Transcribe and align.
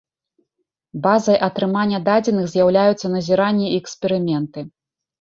Базай 1.03 1.37
атрымання 1.49 1.99
дадзеных 2.09 2.49
з'яўляюцца 2.57 3.15
назіранні 3.15 3.67
і 3.71 3.81
эксперыменты. 3.87 4.71